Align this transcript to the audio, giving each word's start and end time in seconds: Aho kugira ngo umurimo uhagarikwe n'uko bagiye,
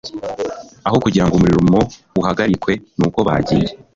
Aho 0.87 0.97
kugira 1.03 1.25
ngo 1.25 1.33
umurimo 1.35 1.77
uhagarikwe 2.19 2.73
n'uko 2.97 3.19
bagiye, 3.27 3.69